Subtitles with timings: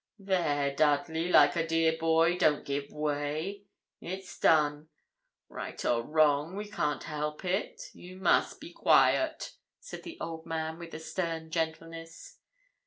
[0.17, 3.65] 'There, Dudley, like a dear boy, don't give way;
[3.99, 4.89] it's done.
[5.47, 7.79] Right or wrong, we can't help it.
[7.93, 12.39] You must be quiet,' said the old man, with a stern gentleness.